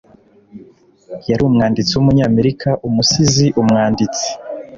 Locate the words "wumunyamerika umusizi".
1.95-3.45